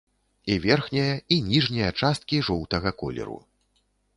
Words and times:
І 0.53 0.55
верхняя, 0.63 1.13
і 1.35 1.37
ніжняя 1.51 1.91
часткі 1.99 2.43
жоўтага 2.51 2.89
колеру. 3.03 3.37